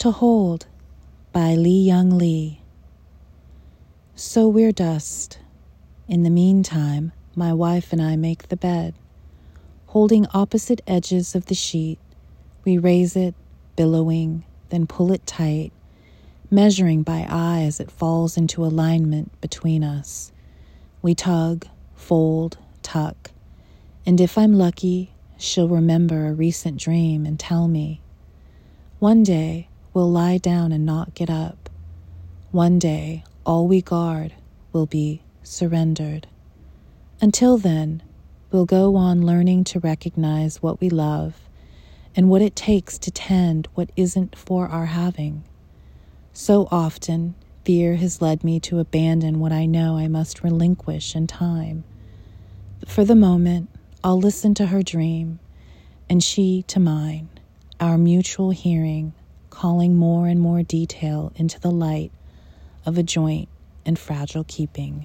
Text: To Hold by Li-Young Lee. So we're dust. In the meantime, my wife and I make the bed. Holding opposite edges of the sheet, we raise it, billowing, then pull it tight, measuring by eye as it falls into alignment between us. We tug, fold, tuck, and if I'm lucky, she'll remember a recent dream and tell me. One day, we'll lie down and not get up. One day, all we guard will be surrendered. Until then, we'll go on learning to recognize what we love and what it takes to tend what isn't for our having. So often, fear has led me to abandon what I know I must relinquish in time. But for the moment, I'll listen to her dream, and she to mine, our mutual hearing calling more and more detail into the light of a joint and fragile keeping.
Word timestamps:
To 0.00 0.12
Hold 0.12 0.64
by 1.30 1.54
Li-Young 1.56 2.16
Lee. 2.16 2.62
So 4.14 4.48
we're 4.48 4.72
dust. 4.72 5.38
In 6.08 6.22
the 6.22 6.30
meantime, 6.30 7.12
my 7.36 7.52
wife 7.52 7.92
and 7.92 8.00
I 8.00 8.16
make 8.16 8.48
the 8.48 8.56
bed. 8.56 8.94
Holding 9.88 10.26
opposite 10.32 10.80
edges 10.86 11.34
of 11.34 11.44
the 11.44 11.54
sheet, 11.54 11.98
we 12.64 12.78
raise 12.78 13.14
it, 13.14 13.34
billowing, 13.76 14.42
then 14.70 14.86
pull 14.86 15.12
it 15.12 15.26
tight, 15.26 15.70
measuring 16.50 17.02
by 17.02 17.26
eye 17.28 17.64
as 17.64 17.78
it 17.78 17.90
falls 17.90 18.38
into 18.38 18.64
alignment 18.64 19.38
between 19.42 19.84
us. 19.84 20.32
We 21.02 21.14
tug, 21.14 21.66
fold, 21.94 22.56
tuck, 22.80 23.32
and 24.06 24.18
if 24.18 24.38
I'm 24.38 24.54
lucky, 24.54 25.12
she'll 25.36 25.68
remember 25.68 26.26
a 26.26 26.32
recent 26.32 26.78
dream 26.78 27.26
and 27.26 27.38
tell 27.38 27.68
me. 27.68 28.00
One 28.98 29.22
day, 29.22 29.68
we'll 29.92 30.10
lie 30.10 30.38
down 30.38 30.72
and 30.72 30.86
not 30.86 31.14
get 31.14 31.30
up. 31.30 31.68
One 32.52 32.78
day, 32.78 33.24
all 33.44 33.66
we 33.66 33.82
guard 33.82 34.34
will 34.72 34.86
be 34.86 35.22
surrendered. 35.42 36.26
Until 37.20 37.58
then, 37.58 38.02
we'll 38.50 38.66
go 38.66 38.96
on 38.96 39.26
learning 39.26 39.64
to 39.64 39.80
recognize 39.80 40.62
what 40.62 40.80
we 40.80 40.88
love 40.88 41.34
and 42.14 42.28
what 42.28 42.42
it 42.42 42.56
takes 42.56 42.98
to 42.98 43.10
tend 43.10 43.68
what 43.74 43.90
isn't 43.96 44.36
for 44.36 44.68
our 44.68 44.86
having. 44.86 45.44
So 46.32 46.68
often, 46.70 47.34
fear 47.64 47.96
has 47.96 48.22
led 48.22 48.42
me 48.44 48.60
to 48.60 48.78
abandon 48.78 49.40
what 49.40 49.52
I 49.52 49.66
know 49.66 49.96
I 49.96 50.08
must 50.08 50.42
relinquish 50.42 51.14
in 51.14 51.26
time. 51.26 51.84
But 52.78 52.90
for 52.90 53.04
the 53.04 53.14
moment, 53.14 53.68
I'll 54.02 54.18
listen 54.18 54.54
to 54.54 54.66
her 54.66 54.82
dream, 54.82 55.40
and 56.08 56.22
she 56.22 56.62
to 56.68 56.80
mine, 56.80 57.28
our 57.78 57.98
mutual 57.98 58.50
hearing 58.50 59.12
calling 59.60 59.94
more 59.94 60.26
and 60.26 60.40
more 60.40 60.62
detail 60.62 61.30
into 61.36 61.60
the 61.60 61.70
light 61.70 62.10
of 62.86 62.96
a 62.96 63.02
joint 63.02 63.46
and 63.84 63.98
fragile 63.98 64.42
keeping. 64.48 65.04